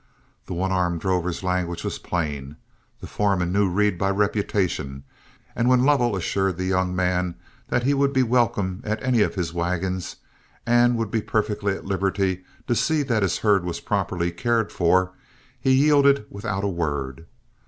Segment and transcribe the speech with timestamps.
[0.47, 2.55] The one armed drover's language was plain,
[3.01, 5.03] the foreman knew Reed by reputation,
[5.55, 7.35] and when Lovell assured the young man
[7.67, 10.15] that he would be welcome at any of his wagons,
[10.65, 15.11] and would be perfectly at liberty to see that his herd was properly cared for,
[15.59, 17.27] he yielded without a word.